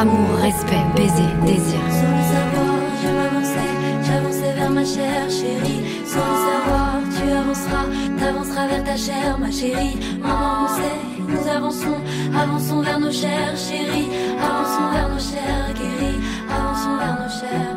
Amour, 0.00 0.30
respect, 0.40 0.84
baiser, 0.94 1.10
désir. 1.44 1.80
Sans 1.90 2.12
le 2.14 2.22
savoir, 2.30 2.76
je 3.02 3.08
m'avançais, 3.08 3.72
j'avançais 4.06 4.52
vers 4.54 4.70
ma 4.70 4.84
chère 4.84 5.28
chérie. 5.28 5.82
Sans 6.06 6.20
le 6.20 6.36
savoir, 6.46 7.00
tu 7.16 7.28
avanceras, 7.28 7.86
t'avanceras 8.16 8.66
vers 8.68 8.84
ta 8.84 8.96
chère, 8.96 9.36
ma 9.40 9.50
chérie. 9.50 9.98
Maman, 10.22 10.66
on 10.66 10.76
sait, 10.76 11.00
nous 11.26 11.50
avançons, 11.50 11.96
avançons 12.32 12.80
vers 12.82 13.00
nos 13.00 13.10
chères 13.10 13.56
chéries. 13.56 14.06
Avançons 14.38 14.88
vers 14.92 15.08
nos 15.08 15.18
chères 15.18 15.74
guéries, 15.74 16.20
avançons 16.48 16.96
vers 16.96 17.18
nos 17.20 17.32
chères. 17.40 17.76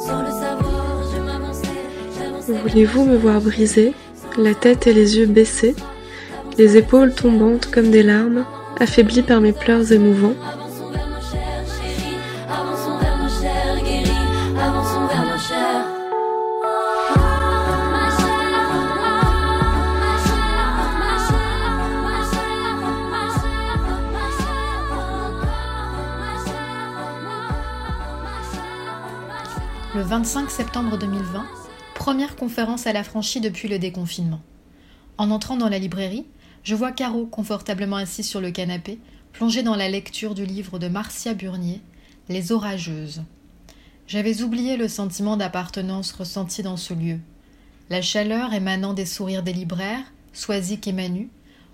Sans 0.00 0.22
le 0.22 0.30
savoir, 0.30 1.02
je 1.14 1.20
m'avançais, 1.20 1.82
j'avançais. 2.18 2.62
Voulez-vous 2.66 3.04
me 3.04 3.16
voir 3.18 3.42
briser, 3.42 3.92
la 4.38 4.54
tête 4.54 4.86
et 4.86 4.94
les 4.94 5.18
yeux 5.18 5.26
baissés, 5.26 5.76
les 6.56 6.78
épaules 6.78 7.12
tombantes 7.12 7.70
comme 7.70 7.90
des 7.90 8.02
larmes, 8.02 8.46
affaiblies 8.80 9.20
par 9.20 9.42
mes 9.42 9.52
pleurs 9.52 9.92
émouvants? 9.92 10.32
Le 29.94 30.00
25 30.00 30.50
septembre 30.50 30.96
2020, 30.96 31.44
première 31.94 32.34
conférence 32.34 32.86
à 32.86 32.94
l'affranchi 32.94 33.42
depuis 33.42 33.68
le 33.68 33.78
déconfinement. 33.78 34.40
En 35.18 35.30
entrant 35.30 35.58
dans 35.58 35.68
la 35.68 35.78
librairie, 35.78 36.24
je 36.62 36.74
vois 36.74 36.92
Caro 36.92 37.26
confortablement 37.26 37.96
assise 37.96 38.26
sur 38.26 38.40
le 38.40 38.50
canapé, 38.50 38.98
plongée 39.34 39.62
dans 39.62 39.76
la 39.76 39.90
lecture 39.90 40.34
du 40.34 40.46
livre 40.46 40.78
de 40.78 40.88
Marcia 40.88 41.34
Burnier, 41.34 41.82
Les 42.30 42.52
Orageuses. 42.52 43.22
J'avais 44.06 44.40
oublié 44.40 44.78
le 44.78 44.88
sentiment 44.88 45.36
d'appartenance 45.36 46.12
ressenti 46.12 46.62
dans 46.62 46.78
ce 46.78 46.94
lieu. 46.94 47.18
La 47.90 48.00
chaleur 48.00 48.54
émanant 48.54 48.94
des 48.94 49.04
sourires 49.04 49.42
des 49.42 49.52
libraires, 49.52 50.10
Soisic 50.32 50.88
et 50.88 50.92
Manu, 50.92 51.28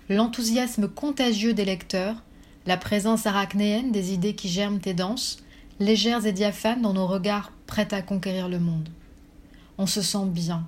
l'enthousiasme 0.09 0.89
contagieux 0.89 1.53
des 1.53 1.63
lecteurs, 1.63 2.21
la 2.65 2.75
présence 2.75 3.25
arachnéenne 3.25 3.93
des 3.93 4.11
idées 4.11 4.35
qui 4.35 4.49
germent 4.49 4.81
et 4.83 4.93
dansent, 4.93 5.37
légères 5.79 6.25
et 6.25 6.33
diaphanes 6.33 6.81
dans 6.81 6.93
nos 6.93 7.07
regards 7.07 7.51
prêts 7.65 7.93
à 7.93 8.01
conquérir 8.01 8.49
le 8.49 8.59
monde. 8.59 8.89
On 9.77 9.85
se 9.85 10.01
sent 10.01 10.25
bien. 10.25 10.67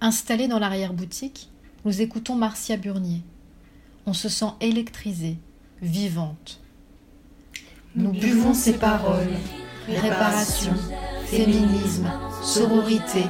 Installés 0.00 0.48
dans 0.48 0.58
l'arrière-boutique, 0.58 1.48
nous 1.84 2.00
écoutons 2.00 2.34
Marcia 2.34 2.76
Burnier. 2.76 3.22
On 4.06 4.12
se 4.12 4.28
sent 4.28 4.52
électrisé, 4.60 5.38
vivante. 5.80 6.60
Nous 7.94 8.12
buvons 8.12 8.54
ces 8.54 8.74
paroles. 8.74 9.36
Réparation, 9.86 10.74
féminisme, 11.26 12.08
sororité, 12.42 13.24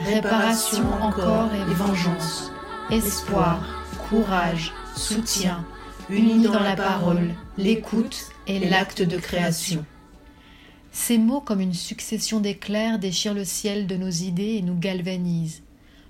réparation 0.00 0.84
encore 1.00 1.48
et 1.54 1.74
vengeance, 1.74 2.50
espoir, 2.90 3.84
courage, 4.08 4.72
soutien, 4.96 5.64
unis 6.10 6.42
dans 6.42 6.58
la 6.58 6.74
parole, 6.74 7.30
l'écoute 7.56 8.30
et 8.46 8.68
l'acte 8.68 9.02
de 9.02 9.16
création. 9.16 9.84
Ces 10.92 11.16
mots, 11.16 11.40
comme 11.40 11.60
une 11.60 11.72
succession 11.72 12.38
d'éclairs, 12.38 12.98
déchirent 12.98 13.32
le 13.32 13.46
ciel 13.46 13.86
de 13.86 13.96
nos 13.96 14.10
idées 14.10 14.56
et 14.56 14.62
nous 14.62 14.78
galvanisent. 14.78 15.62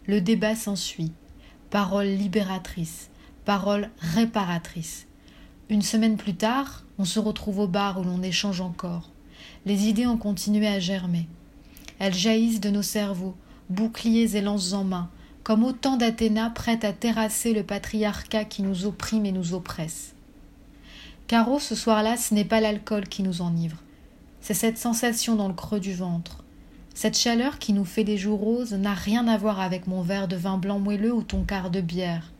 Le 0.06 0.20
débat 0.20 0.56
s'ensuit. 0.56 1.12
Parole 1.70 2.08
libératrice, 2.08 3.08
parole 3.44 3.90
réparatrice. 3.98 5.06
Une 5.70 5.82
semaine 5.82 6.16
plus 6.16 6.34
tard, 6.34 6.84
on 6.98 7.04
se 7.04 7.20
retrouve 7.20 7.60
au 7.60 7.68
bar 7.68 8.00
où 8.00 8.04
l'on 8.04 8.22
échange 8.22 8.60
encore. 8.60 9.10
Les 9.64 9.86
idées 9.86 10.06
ont 10.06 10.18
continué 10.18 10.66
à 10.66 10.80
germer. 10.80 11.28
Elles 12.00 12.12
jaillissent 12.12 12.60
de 12.60 12.70
nos 12.70 12.82
cerveaux, 12.82 13.36
boucliers 13.70 14.36
et 14.36 14.40
lances 14.40 14.72
en 14.72 14.82
main, 14.82 15.08
comme 15.44 15.62
autant 15.62 15.96
d'Athéna 15.96 16.50
prêtes 16.50 16.84
à 16.84 16.92
terrasser 16.92 17.52
le 17.52 17.62
patriarcat 17.62 18.44
qui 18.44 18.62
nous 18.62 18.84
opprime 18.84 19.26
et 19.26 19.32
nous 19.32 19.54
oppresse. 19.54 20.14
Caro, 21.28 21.60
ce 21.60 21.76
soir-là, 21.76 22.16
ce 22.16 22.34
n'est 22.34 22.44
pas 22.44 22.60
l'alcool 22.60 23.08
qui 23.08 23.22
nous 23.22 23.40
enivre, 23.40 23.76
c'est 24.42 24.54
cette 24.54 24.76
sensation 24.76 25.36
dans 25.36 25.48
le 25.48 25.54
creux 25.54 25.80
du 25.80 25.94
ventre. 25.94 26.44
Cette 26.94 27.16
chaleur 27.16 27.58
qui 27.58 27.72
nous 27.72 27.84
fait 27.84 28.04
des 28.04 28.18
joues 28.18 28.36
roses 28.36 28.74
n'a 28.74 28.92
rien 28.92 29.26
à 29.28 29.38
voir 29.38 29.60
avec 29.60 29.86
mon 29.86 30.02
verre 30.02 30.28
de 30.28 30.36
vin 30.36 30.58
blanc 30.58 30.80
moelleux 30.80 31.14
ou 31.14 31.22
ton 31.22 31.44
quart 31.44 31.70
de 31.70 31.80
bière. 31.80 32.32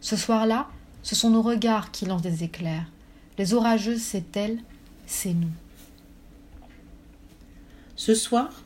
Ce 0.00 0.16
soir-là, 0.16 0.68
ce 1.02 1.14
sont 1.14 1.30
nos 1.30 1.40
regards 1.40 1.90
qui 1.92 2.04
lancent 2.04 2.22
des 2.22 2.44
éclairs. 2.44 2.90
Les 3.38 3.54
orageuses, 3.54 4.02
c'est 4.02 4.36
elles, 4.36 4.58
c'est 5.06 5.32
nous. 5.32 5.50
Ce 7.94 8.14
soir, 8.14 8.64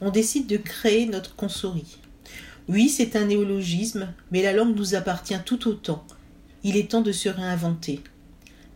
on 0.00 0.10
décide 0.10 0.46
de 0.48 0.56
créer 0.56 1.06
notre 1.06 1.36
consorie. 1.36 1.98
Oui, 2.68 2.88
c'est 2.88 3.16
un 3.16 3.26
néologisme, 3.26 4.12
mais 4.32 4.42
la 4.42 4.52
langue 4.52 4.76
nous 4.76 4.94
appartient 4.94 5.38
tout 5.44 5.68
autant. 5.68 6.04
Il 6.64 6.76
est 6.76 6.90
temps 6.90 7.00
de 7.00 7.12
se 7.12 7.28
réinventer. 7.28 8.00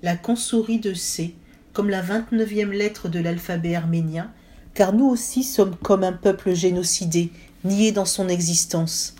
La 0.03 0.17
consorie 0.17 0.79
de 0.79 0.95
C, 0.95 1.35
comme 1.73 1.91
la 1.91 2.03
29e 2.03 2.71
lettre 2.71 3.09
de 3.09 3.21
l'alphabet 3.21 3.75
arménien, 3.75 4.31
car 4.75 4.93
nous 4.93 5.07
aussi 5.07 5.43
sommes 5.43 5.77
comme 5.77 6.05
un 6.05 6.13
peuple 6.13 6.55
génocidé, 6.55 7.31
nié 7.65 7.93
dans 7.93 8.05
son 8.05 8.29
existence. 8.29 9.15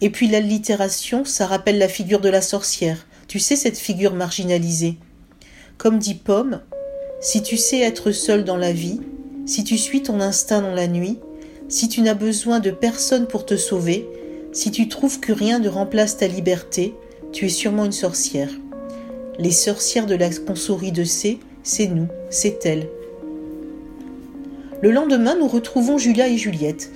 Et 0.00 0.10
puis 0.10 0.28
l'allitération, 0.28 1.24
ça 1.24 1.46
rappelle 1.46 1.78
la 1.78 1.88
figure 1.88 2.20
de 2.20 2.28
la 2.28 2.42
sorcière. 2.42 3.06
Tu 3.28 3.38
sais, 3.38 3.56
cette 3.56 3.78
figure 3.78 4.14
marginalisée. 4.14 4.96
Comme 5.78 5.98
dit 5.98 6.14
Pomme, 6.14 6.60
si 7.20 7.42
tu 7.42 7.56
sais 7.56 7.80
être 7.80 8.12
seul 8.12 8.44
dans 8.44 8.56
la 8.56 8.72
vie, 8.72 9.00
si 9.46 9.64
tu 9.64 9.78
suis 9.78 10.02
ton 10.02 10.20
instinct 10.20 10.62
dans 10.62 10.74
la 10.74 10.88
nuit, 10.88 11.18
si 11.68 11.88
tu 11.88 12.00
n'as 12.00 12.14
besoin 12.14 12.60
de 12.60 12.70
personne 12.70 13.26
pour 13.26 13.46
te 13.46 13.56
sauver, 13.56 14.08
si 14.52 14.70
tu 14.70 14.88
trouves 14.88 15.20
que 15.20 15.32
rien 15.32 15.58
ne 15.58 15.68
remplace 15.68 16.16
ta 16.16 16.26
liberté, 16.26 16.94
tu 17.32 17.46
es 17.46 17.50
sûrement 17.50 17.84
une 17.84 17.92
sorcière. 17.92 18.50
Les 19.38 19.52
sorcières 19.52 20.06
de 20.06 20.16
la 20.16 20.30
consourie 20.30 20.92
de 20.92 21.04
C, 21.04 21.38
c'est 21.62 21.88
nous, 21.88 22.08
c'est 22.30 22.64
elle. 22.64 22.88
Le 24.82 24.90
lendemain, 24.90 25.36
nous 25.38 25.48
retrouvons 25.48 25.98
Julia 25.98 26.28
et 26.28 26.38
Juliette. 26.38 26.90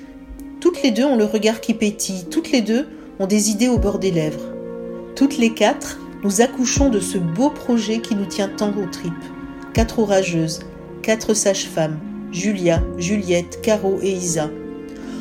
Toutes 0.60 0.82
les 0.82 0.90
deux 0.90 1.04
ont 1.04 1.16
le 1.16 1.24
regard 1.24 1.60
qui 1.60 1.74
pétille, 1.74 2.24
toutes 2.30 2.50
les 2.50 2.62
deux 2.62 2.86
ont 3.18 3.26
des 3.26 3.50
idées 3.50 3.68
au 3.68 3.78
bord 3.78 3.98
des 3.98 4.10
lèvres. 4.10 4.54
Toutes 5.16 5.36
les 5.36 5.52
quatre, 5.52 6.00
nous 6.22 6.40
accouchons 6.40 6.88
de 6.88 7.00
ce 7.00 7.18
beau 7.18 7.50
projet 7.50 7.98
qui 7.98 8.14
nous 8.14 8.24
tient 8.24 8.48
tant 8.48 8.70
aux 8.70 8.86
tripes. 8.86 9.12
Quatre 9.74 9.98
orageuses, 9.98 10.60
quatre 11.02 11.34
sages-femmes, 11.34 11.98
Julia, 12.32 12.82
Juliette, 12.96 13.60
Caro 13.60 13.98
et 14.02 14.10
Isa. 14.10 14.50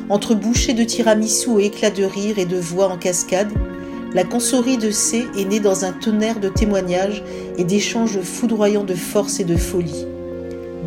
Entre 0.09 0.35
bouchées 0.35 0.73
de 0.73 0.83
tiramisu 0.83 1.59
et 1.59 1.65
éclats 1.65 1.91
de 1.91 2.03
rire 2.03 2.39
et 2.39 2.45
de 2.45 2.57
voix 2.57 2.87
en 2.87 2.97
cascade, 2.97 3.51
la 4.13 4.23
consorie 4.23 4.77
de 4.77 4.91
C 4.91 5.27
est 5.37 5.45
née 5.45 5.59
dans 5.59 5.85
un 5.85 5.91
tonnerre 5.91 6.39
de 6.39 6.49
témoignages 6.49 7.23
et 7.57 7.63
d'échanges 7.63 8.21
foudroyants 8.21 8.83
de 8.83 8.93
force 8.93 9.39
et 9.39 9.43
de 9.43 9.57
folie. 9.57 10.05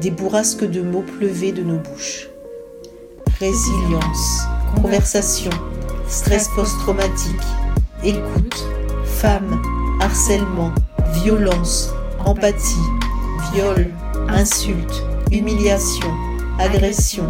Des 0.01 0.11
bourrasques 0.11 0.65
de 0.65 0.81
mots 0.81 1.05
pleuvaient 1.19 1.53
de 1.53 1.63
nos 1.63 1.79
bouches. 1.79 2.29
Résilience, 3.41 4.43
conversation, 4.81 5.51
stress 6.09 6.49
post-traumatique, 6.55 7.43
écoute, 8.05 8.65
femme, 9.05 9.61
harcèlement, 10.01 10.73
violence, 11.25 11.91
empathie, 12.25 12.77
viol, 13.53 13.89
insulte, 14.29 15.03
humiliation, 15.33 16.13
agression, 16.61 17.25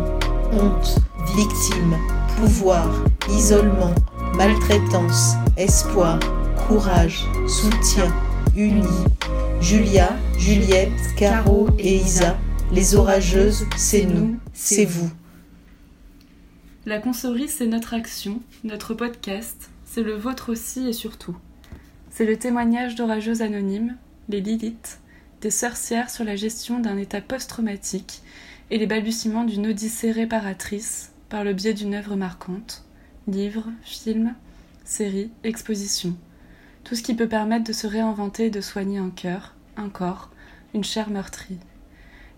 honte, 0.53 0.99
victime, 1.37 1.97
pouvoir, 2.37 2.89
isolement, 3.31 3.95
maltraitance, 4.37 5.35
espoir, 5.57 6.21
courage, 6.69 7.25
soutien, 7.49 8.15
unis. 8.55 9.05
Julia, 9.63 10.15
Juliette, 10.39 10.93
Caro 11.17 11.71
et 11.79 11.97
Isa, 11.97 12.37
les 12.71 12.95
orageuses, 12.95 13.65
c'est 13.79 14.05
nous, 14.05 14.39
c'est 14.53 14.85
vous. 14.85 15.11
La 16.85 16.99
consorie, 16.99 17.49
c'est 17.49 17.67
notre 17.67 17.95
action, 17.95 18.43
notre 18.63 18.93
podcast, 18.93 19.71
c'est 19.87 20.03
le 20.03 20.13
vôtre 20.13 20.53
aussi 20.53 20.87
et 20.87 20.93
surtout. 20.93 21.37
C'est 22.11 22.27
le 22.27 22.37
témoignage 22.37 22.95
d'orageuses 22.95 23.41
anonymes, 23.41 23.97
les 24.29 24.43
Lilith, 24.43 25.01
des 25.41 25.51
sorcières 25.51 26.11
sur 26.11 26.25
la 26.25 26.37
gestion 26.37 26.79
d'un 26.79 26.99
état 26.99 27.23
post-traumatique 27.23 28.21
et 28.71 28.77
les 28.77 28.87
balbutiements 28.87 29.45
d'une 29.45 29.69
odyssée 29.69 30.11
réparatrice 30.11 31.13
par 31.31 31.43
le 31.43 31.55
biais 31.55 31.75
d'une 31.75 31.95
œuvre 31.95 32.17
marquante, 32.17 32.86
livre, 33.27 33.65
film, 33.83 34.35
série, 34.85 35.31
exposition. 35.43 36.17
Tout 36.85 36.95
ce 36.95 37.03
qui 37.03 37.15
peut 37.15 37.29
permettre 37.29 37.65
de 37.65 37.73
se 37.73 37.89
réinventer 37.89 38.47
et 38.47 38.51
de 38.51 38.61
soigner 38.61 38.99
un 38.99 39.11
cœur, 39.11 39.55
un 39.77 39.89
corps, 39.89 40.31
une 40.75 40.85
chair 40.85 41.11
meurtrie. 41.11 41.59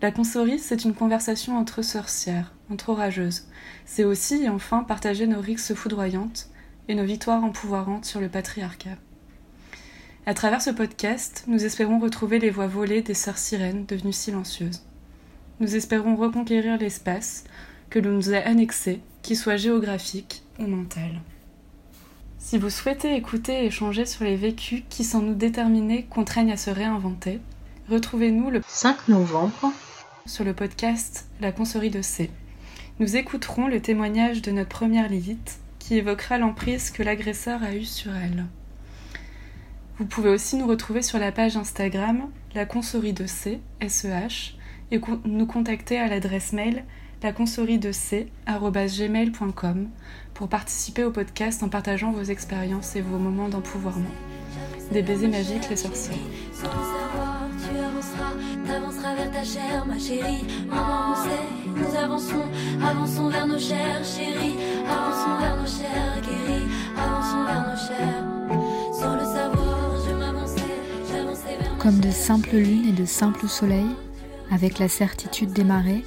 La 0.01 0.13
consorie, 0.13 0.59
c'est 0.59 0.85
une 0.85 0.95
conversation 0.95 1.59
entre 1.59 1.83
sorcières, 1.83 2.55
entre 2.71 2.89
orageuses. 2.89 3.45
C'est 3.85 4.05
aussi 4.05 4.45
et 4.45 4.49
enfin 4.49 4.83
partager 4.83 5.27
nos 5.27 5.41
rixes 5.41 5.75
foudroyantes 5.75 6.49
et 6.89 6.95
nos 6.95 7.05
victoires 7.05 7.45
empouvoirantes 7.45 8.07
sur 8.07 8.21
le 8.21 8.31
patriarcat. 8.31 8.97
À 10.25 10.33
travers 10.33 10.63
ce 10.63 10.71
podcast, 10.71 11.45
nous 11.49 11.67
espérons 11.67 11.99
retrouver 11.99 12.39
les 12.39 12.51
voix 12.51 12.67
volées 12.67 13.03
des 13.03 13.15
sœurs 13.15 13.39
sirènes 13.39 13.85
devenues 13.85 14.13
silencieuses. 14.13 14.83
nous 15.61 15.75
espérons 15.75 16.17
reconquérir 16.17 16.79
l'espace 16.79 17.45
que 17.91 17.99
l'on 17.99 18.13
nous 18.13 18.33
a 18.33 18.39
annexé, 18.39 19.01
qu'il 19.23 19.37
soit 19.37 19.57
géographique 19.57 20.43
ou 20.59 20.67
mental. 20.67 21.21
Si 22.39 22.57
vous 22.57 22.71
souhaitez 22.71 23.15
écouter 23.15 23.63
et 23.63 23.67
échanger 23.67 24.07
sur 24.07 24.25
les 24.25 24.37
vécus 24.37 24.83
qui, 24.89 25.05
sans 25.05 25.21
nous 25.21 25.35
déterminer, 25.35 26.05
contraignent 26.05 26.53
à 26.53 26.57
se 26.57 26.71
réinventer, 26.71 27.41
retrouvez-nous 27.91 28.51
le 28.51 28.63
5 28.67 29.09
novembre 29.09 29.73
sur 30.25 30.45
le 30.45 30.55
podcast 30.55 31.29
La 31.41 31.53
Concerie 31.53 31.91
de 31.91 32.01
C. 32.01 32.31
Nous 33.01 33.17
écouterons 33.17 33.67
le 33.67 33.81
témoignage 33.81 34.43
de 34.43 34.51
notre 34.51 34.69
première 34.69 35.09
Lilith 35.09 35.59
qui 35.79 35.97
évoquera 35.97 36.39
l'emprise 36.39 36.91
que 36.91 37.03
l'agresseur 37.03 37.63
a 37.63 37.75
eue 37.75 37.85
sur 37.85 38.15
elle. 38.15 38.47
Vous 39.99 40.07
pouvez 40.07 40.31
aussi 40.31 40.57
nous 40.57 40.67
retrouver 40.67 41.03
sur 41.03 41.19
la 41.19 41.33
page 41.33 41.57
Instagram 41.57 42.31
La 42.55 42.67
Concerie 42.67 43.13
de 43.13 43.27
C, 43.27 43.61
SEH, 43.87 44.57
et 44.91 45.01
nous 45.25 45.47
contacter 45.47 45.99
à 45.99 46.09
l'adresse 46.09 46.53
mail 46.53 46.85
laconcerie-de-c@gmail.com 47.23 49.89
pour 50.35 50.49
participer 50.49 51.05
au 51.05 51.11
podcast 51.11 51.63
en 51.63 51.69
partageant 51.69 52.13
vos 52.13 52.23
expériences 52.23 52.97
et 52.97 53.01
vos 53.01 53.19
moments 53.19 53.49
d'empouvoirment. 53.49 54.11
Des 54.93 55.03
baisers 55.03 55.29
magiques, 55.29 55.69
les 55.69 55.77
avanceras, 57.89 58.33
t'avanceras 58.67 59.15
vers 59.15 59.31
ta 59.31 59.45
chair, 59.45 59.87
ma 59.87 59.99
chérie. 59.99 60.45
Maman, 60.69 61.11
on 61.11 61.15
sait, 61.15 61.47
nous 61.77 61.95
avançons, 61.97 62.45
avançons 62.83 63.29
vers 63.29 63.47
nos 63.47 63.59
chairs, 63.59 64.03
chérie. 64.05 64.57
Avançons 64.89 65.37
vers 65.41 65.57
nos 65.61 65.67
chairs, 65.67 66.21
guéris, 66.23 66.67
avançons 66.97 67.45
vers 67.45 67.69
nos 67.69 67.77
chairs. 67.77 68.25
Sans 68.93 69.15
le 69.15 69.25
savoir, 69.25 70.01
je 70.07 70.13
m'avançais, 70.15 70.81
j'avançais 71.13 71.57
vers 71.61 71.77
Comme 71.79 72.01
de 72.01 72.11
simples 72.11 72.57
lunes 72.57 72.89
et 72.89 72.93
de 72.93 73.05
simples 73.05 73.49
soleils, 73.49 73.95
avec 74.51 74.79
la 74.79 74.89
certitude 74.89 75.53
des 75.53 75.65
marées, 75.65 76.05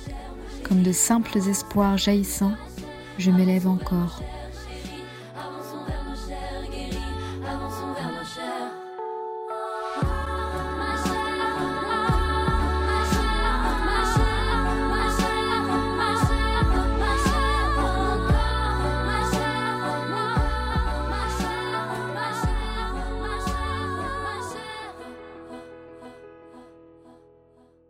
comme 0.71 0.83
de 0.83 0.93
simples 0.93 1.37
espoirs 1.49 1.97
jaillissants, 1.97 2.53
je 3.17 3.29
m'élève 3.29 3.67
encore. 3.67 4.21